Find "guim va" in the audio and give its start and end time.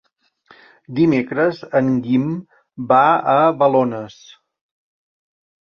2.07-3.03